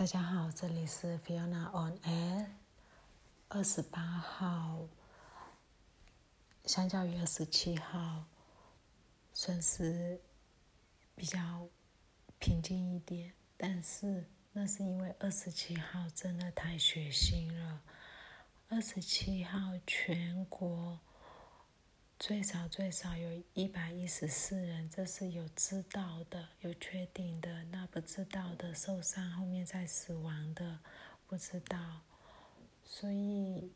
[0.00, 2.46] 大家好，这里是 Fiona on Air。
[3.48, 4.88] 二十八号，
[6.64, 8.24] 相较于二十七号，
[9.34, 10.18] 算是
[11.14, 11.68] 比较
[12.38, 13.34] 平静一点。
[13.58, 17.82] 但是那是因为二十七号真的太血腥了。
[18.70, 20.98] 二十七号全国
[22.20, 27.64] 最少最少有一百一十四人，这是有知道的、有确定的。
[27.72, 30.80] 那不知道的、受伤后面再死亡的，
[31.26, 32.02] 不知道。
[32.84, 33.72] 所以，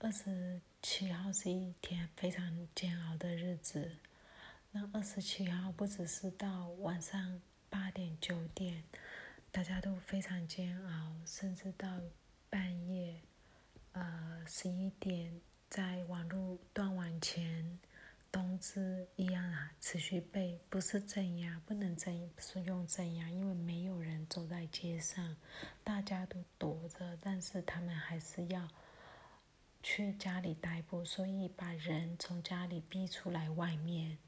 [0.00, 3.92] 二十七号是一天非常煎熬的日子。
[4.72, 7.40] 那二十七号不只是到晚上
[7.70, 8.82] 八点九点，
[9.52, 12.00] 大家都非常煎熬，甚至到
[12.50, 13.20] 半夜，
[13.92, 15.40] 呃十一点，
[15.70, 17.78] 在网络断网前，
[18.34, 25.36] 冬至一样啊，持续被不是镇压，不能镇，不是用镇压，因为没有人走在街上，
[25.84, 28.68] 大家都躲着，但是他们还是要
[29.84, 34.18] 去家里逮捕，所以把人从家里逼出来外面。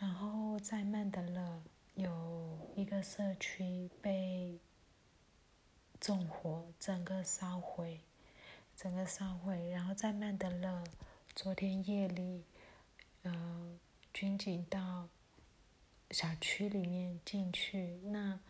[0.00, 1.62] 然后在曼德勒
[1.94, 4.58] 有一个社区被
[6.00, 8.00] 纵火，整个烧毁，
[8.76, 9.70] 整个烧毁。
[9.70, 10.82] 然后在曼德勒，
[11.36, 12.42] 昨天夜里，
[13.24, 13.78] 呃，
[14.14, 15.08] 军警到
[16.12, 18.40] 小区里面进去，那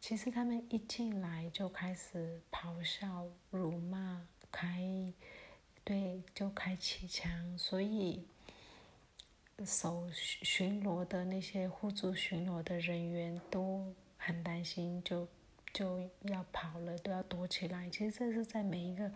[0.00, 4.28] 其实他们一进来就开始咆哮、辱骂。
[4.56, 5.12] 开，
[5.82, 8.24] 对，就开起枪，所以
[9.66, 15.26] 守巡逻的那些互助巡逻的人员都很担心，就
[15.72, 17.90] 就要跑了，都要躲起来。
[17.90, 19.12] 其实这是在每一个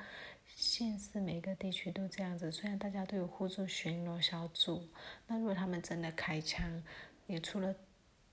[0.58, 2.50] 县市、每个地区都这样子。
[2.50, 4.88] 虽然大家都有互助巡逻小组，
[5.28, 6.82] 那如果他们真的开枪，
[7.26, 7.72] 你除了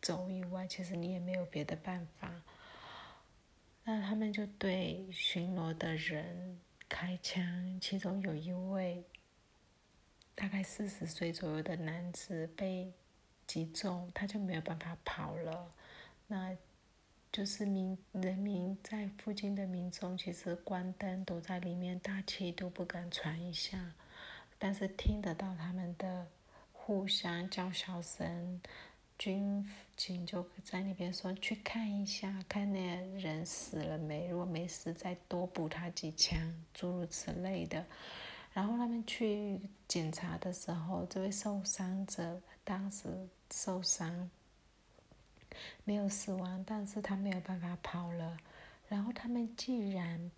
[0.02, 2.42] 走以外，其实你也没有别的办法。
[3.84, 6.60] 那他们就对巡逻的人。
[6.88, 9.04] 开枪，其中有一位
[10.34, 12.92] 大概四十岁左右的男子被
[13.46, 15.72] 击中，他就没有办法跑了。
[16.28, 16.56] 那
[17.36, 23.92] 就是民人民在附近的民众，其实关灯躲在里面，大气都不敢喘一下，
[24.58, 26.28] 但是听得到他们的
[26.72, 28.62] 互相叫嚣声。
[29.18, 32.80] 军警就在那边说：“去看一下，看那
[33.20, 34.30] 人死了没？
[34.30, 36.40] 如果没死，再多补他几枪，
[36.74, 37.86] 诸如此类的。”
[38.56, 39.60] 然后他们去
[39.90, 43.10] 检查的时候，这位受伤者当时
[43.52, 44.32] 受伤，
[45.84, 48.38] 没有死亡，但是他没有办法跑了。
[48.88, 50.32] 然后他们既然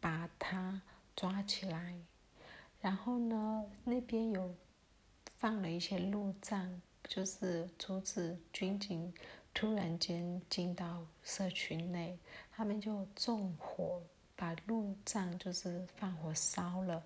[0.00, 0.80] 把他
[1.16, 1.94] 抓起来，
[2.80, 4.54] 然后呢，那边有
[5.36, 6.80] 放了一些路障。
[7.04, 9.10] 就是阻止军警
[9.54, 12.18] 突然间进到社区内，
[12.52, 14.02] 他们就纵火
[14.36, 17.02] 把路障就是放火烧了，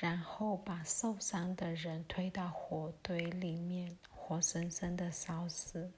[0.00, 5.88] 然后把受伤的人推到火堆里面，活生生的烧死。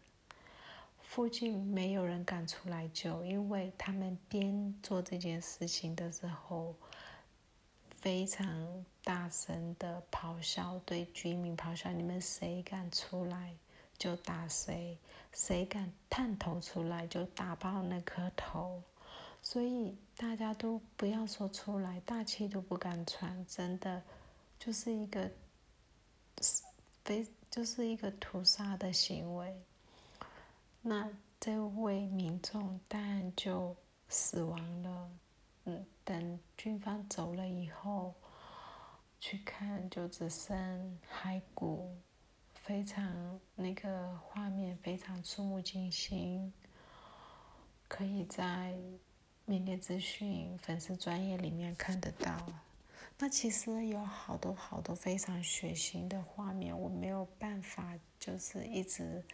[1.16, 6.74] 附近没有人敢出来救，因为他们边做这件事情的时候。
[7.88, 13.56] 非常大声的咆哮，对居民咆哮：“你们谁敢出来，
[13.96, 14.98] 就打谁；
[15.32, 18.82] 谁敢探头出来，就打爆那颗头。”
[19.42, 24.02] 所以大家都不要说出来，大气都不敢喘，真的
[24.58, 25.30] 就是一个
[27.02, 29.56] 非就是一个屠杀的行为。
[30.88, 31.10] 那
[31.40, 33.74] 这位民众当然就
[34.08, 35.10] 死亡了。
[35.64, 38.14] 嗯，等军方走了以后，
[39.18, 41.92] 去看就只剩骸骨，
[42.54, 46.52] 非常那个画面非常触目惊心，
[47.88, 48.78] 可以在
[49.44, 52.46] 缅甸资讯粉丝专业里面看得到。
[53.18, 59.24] 那其实有好多好多非常血腥的画面，我没有办法就是一直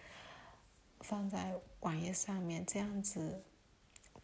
[1.02, 3.42] 放在网页上面这样子。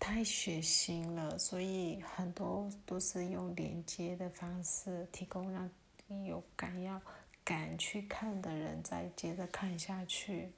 [0.01, 5.69] 太血腥了，所以很多都是用连接的方式提供，让
[6.25, 7.03] 有敢要
[7.43, 10.53] 敢去看的人再接着看下去。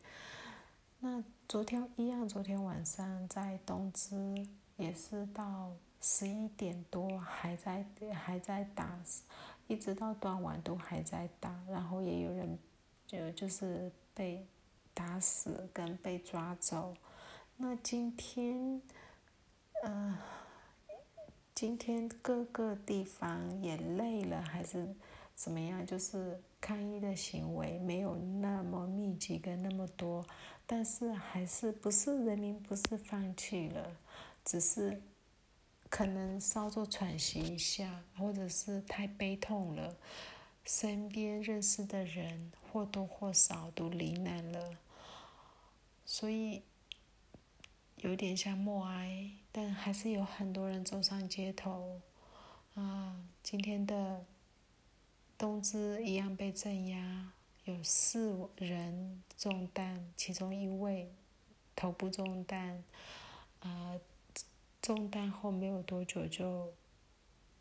[0.98, 4.46] 那昨天一样，昨天晚上在东芝
[4.76, 5.72] 也是到
[6.02, 9.02] 十一点多还在还在打，
[9.68, 12.58] 一直到断网都还在打，然后也有人
[13.06, 14.46] 就就是被
[15.00, 16.94] 打死跟被抓走。
[17.56, 18.82] 那今天。
[19.82, 20.14] 嗯，
[21.54, 24.86] 今天各个地方也累了，还是
[25.34, 25.86] 怎么样？
[25.86, 30.22] 就是抗议的行为没有那么密集跟那么多，
[30.66, 33.96] 但是还是不是人民不是放弃了，
[34.44, 35.00] 只是
[35.88, 39.96] 可能稍作喘息一下，或者是太悲痛了，
[40.66, 44.76] 身边认识的人或多或少都罹难了，
[46.10, 46.64] 所以
[47.98, 52.00] 有点像默哀，但还是有很多人走上街头。
[52.74, 54.26] 啊，今天的
[55.38, 57.30] 东芝一样被镇压，
[57.62, 61.14] 有四人中弹，其中一位
[61.76, 62.82] 头部中弹，
[63.60, 63.96] 啊，
[64.82, 66.72] 中弹后没有多久就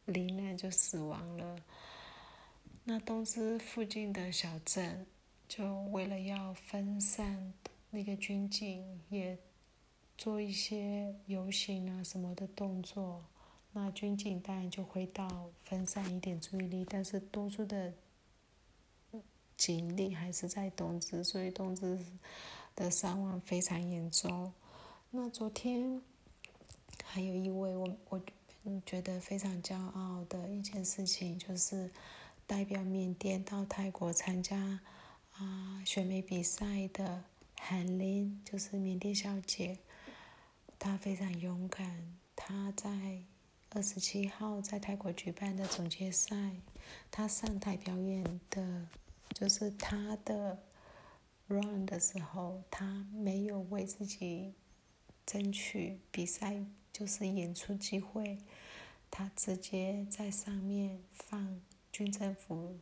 [0.05, 1.63] 罹难，就死亡了。
[2.83, 5.05] 那东芝附近的小镇，
[5.47, 7.53] 就为了要分散
[7.91, 9.37] 那个军警，也
[10.17, 13.23] 做一些游行啊什么的动作。
[13.71, 17.93] 那军警当然就会到分散一点注意力，但是多数的
[19.55, 21.99] 警力还是在东芝，所以东芝
[22.75, 24.51] 的伤亡非常严重。
[25.11, 26.01] 那昨天
[27.03, 28.21] 还有一位我我
[28.85, 31.91] 觉得非常骄傲的一件事情，就是
[32.47, 34.79] 代表缅甸到泰国参加
[35.33, 37.23] 啊选美比赛的
[37.59, 39.77] 韩林，就是缅甸小姐，
[40.79, 43.23] 她非常勇敢，她在。
[43.71, 46.35] 二十七号在泰国举办的总决赛，
[47.11, 48.87] 她上台表演的，
[49.35, 50.57] 就是她的
[51.47, 54.55] run 的时候，她没有为自己
[55.23, 58.39] 争取比赛就是演出机会，
[59.11, 61.61] 他直接在上面放
[61.91, 62.79] 军政府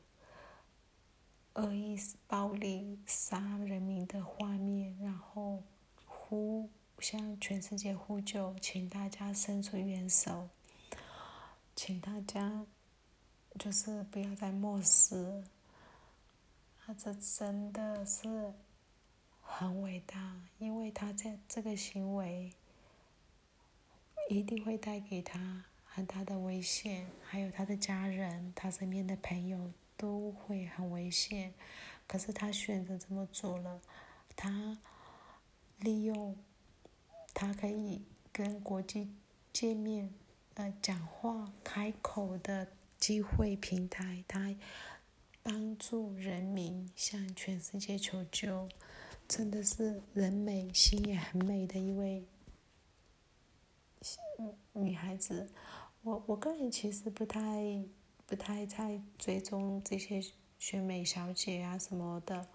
[1.58, 5.64] 恶意暴力杀人民的画面，然后
[6.06, 6.70] 呼
[7.00, 10.48] 向全世界呼救，请大家伸出援手。
[11.76, 12.64] 请大家
[13.58, 15.44] 就是不要再漠视，
[16.80, 18.54] 他这真的是
[19.42, 22.52] 很伟大，因为他这这个行为
[24.30, 31.54] 一定会带给他很大的危险，还有他的家人、他身边的朋友都会很危险。
[32.08, 33.82] 可是他选择这么做了，
[34.36, 34.78] 他
[35.80, 36.38] 利用
[37.34, 39.10] 他可以跟国际
[39.52, 40.14] 见面。
[40.54, 42.68] 呃，讲话开口的
[42.98, 44.56] 机会平台，他
[45.44, 48.68] 帮助人民向全世界求救，
[49.28, 52.26] 真的是人美心也很美的一位
[54.74, 55.48] 女孩子。
[56.02, 57.84] 我我个人其实不太
[58.28, 60.22] 不太在追踪这些
[60.60, 62.46] 选美小姐啊什么的，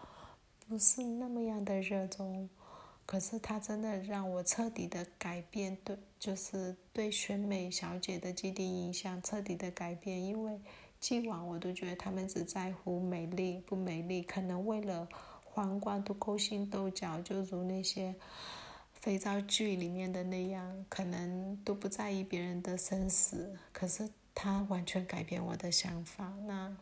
[0.69, 2.49] 不是那么样的热衷。
[3.07, 10.23] 可是他真的让我彻底的改变，对，就是对选美小姐的既定印象彻底的改变。
[10.23, 10.61] 因为
[11.01, 15.09] 既往我都觉得他们只在乎美丽不美丽，可能为了
[15.45, 18.15] 皇冠都勾心斗角，就如那些
[18.93, 23.59] 肥皂剧里面的那样，可能都不在意别人的生死。
[23.73, 26.77] 可是他完全改变我的想法，那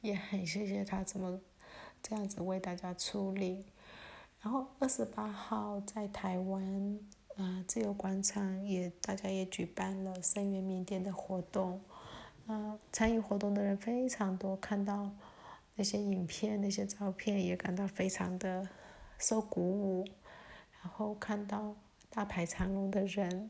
[0.00, 1.40] 也很谢谢他这么
[2.02, 3.64] 这样子为大家出力。
[4.40, 6.98] 然后二十八号在台湾，
[7.36, 11.80] 啊，自由广场也大家也举办了声援缅甸的活动，
[12.48, 15.12] 啊，参与活动的人非常多，看到
[15.76, 18.68] 那些影片、那些照片也感到非常的
[19.16, 20.04] 受鼓舞，
[20.82, 21.76] 然后看到
[22.10, 23.48] 大排长龙的人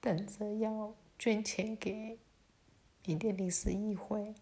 [0.00, 2.16] 等着要捐钱给
[3.04, 4.34] 缅甸临时议会，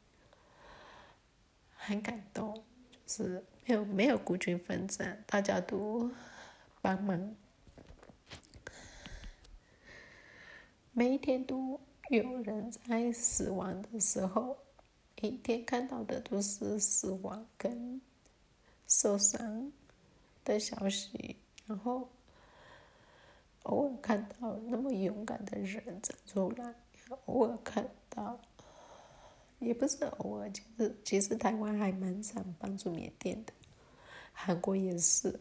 [1.77, 2.55] 很感动，
[2.91, 3.45] 就是。
[3.65, 6.11] 没有没有孤军奋战，大家都
[6.81, 7.33] 帮忙，
[10.91, 14.59] 每一天都有人在死亡的时候，
[15.21, 18.01] 一天看到的都是死亡跟
[18.89, 19.73] 受伤
[20.45, 22.09] 的消息，然后
[23.63, 26.75] 偶尔看到那么勇敢的人站出来，
[27.27, 28.41] 偶尔看到。
[29.63, 33.53] 也不是偶尔，其实其实台湾还蛮常帮助缅甸的，
[34.33, 35.39] 韩国也是。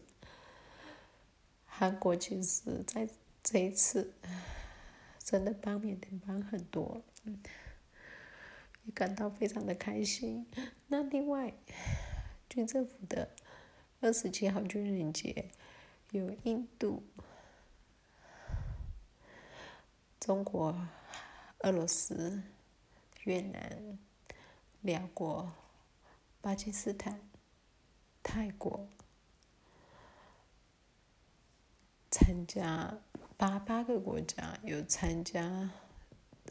[1.66, 3.08] 韩国其实在
[3.42, 4.12] 这一次
[5.18, 10.46] 真的帮缅甸帮很多，也感到非常的开心。
[10.86, 11.52] 那另外，
[12.48, 13.30] 军政府的
[14.00, 15.50] 二十七号军人节，
[16.10, 17.02] 有印度、
[20.20, 20.86] 中国、
[21.60, 22.40] 俄罗斯、
[23.24, 23.98] 越南。
[24.82, 25.52] 辽国、
[26.40, 27.20] 巴基斯坦、
[28.22, 28.88] 泰国
[32.10, 32.98] 参加
[33.36, 35.70] 八八个国家有参加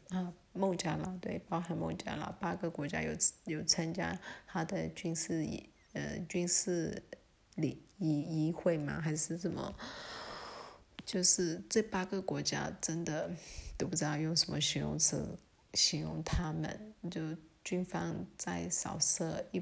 [0.09, 3.11] 啊，孟加拉对，包含孟加拉八个国家有
[3.45, 7.03] 有参加他的军事仪呃军事
[7.55, 9.01] 礼仪仪会吗？
[9.01, 9.75] 还是什么？
[11.05, 13.29] 就是这八个国家真的
[13.77, 15.37] 都不知道用什么形容词
[15.73, 16.93] 形容他们。
[17.09, 19.61] 就军方在扫射一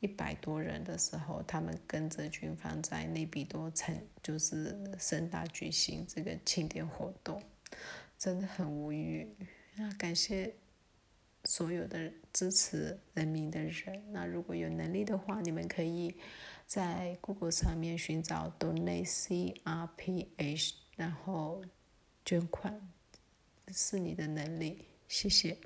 [0.00, 7.42] 一百多人的时候，他们跟着军方在内比多城就是盛大举行这个庆典活动，
[8.18, 9.34] 真的很无语。
[9.76, 10.54] 那感谢
[11.44, 14.12] 所有的支持人民的人。
[14.12, 16.14] 那如果有能力的话，你们可以
[16.66, 20.74] 在 Google 上面寻找 Donate CRPH。
[20.96, 21.62] 然后
[22.24, 22.80] 捐款
[23.70, 25.58] 是你的能力，谢谢。